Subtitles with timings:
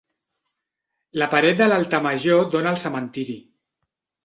[1.23, 3.39] La paret de l'altar major dóna al cementiri.